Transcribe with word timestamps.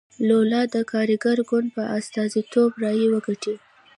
لولا 0.27 0.61
د 0.73 0.75
کارګر 0.91 1.37
ګوند 1.49 1.67
په 1.75 1.83
استازیتوب 1.97 2.71
رایې 2.83 3.07
وګټلې. 3.11 3.55